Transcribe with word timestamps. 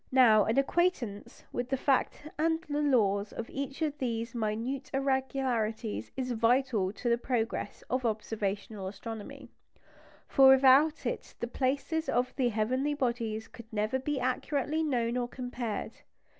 Now, 0.11 0.45
an 0.45 0.57
acquaintance 0.57 1.43
with 1.53 1.69
the 1.69 1.77
fact 1.77 2.27
and 2.35 2.59
the 2.67 2.81
laws 2.81 3.31
of 3.31 3.51
each 3.51 3.83
of 3.83 3.99
these 3.99 4.33
minute 4.33 4.89
irregularities 4.95 6.09
is 6.17 6.31
vital 6.31 6.91
to 6.93 7.07
the 7.07 7.19
progress 7.19 7.83
of 7.87 8.03
observational 8.03 8.87
astronomy; 8.87 9.51
for 10.27 10.47
without 10.47 11.05
it 11.05 11.35
the 11.39 11.45
places 11.45 12.09
of 12.09 12.35
the 12.35 12.49
heavenly 12.49 12.95
bodies 12.95 13.47
could 13.47 13.71
never 13.71 13.99
be 13.99 14.19
accurately 14.19 14.81
known 14.81 15.17
or 15.17 15.27
compared. 15.27 15.91